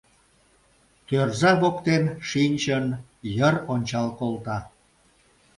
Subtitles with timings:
[1.07, 2.85] Тӧрза воктен шинчын,
[3.35, 4.57] йыр ончал колта.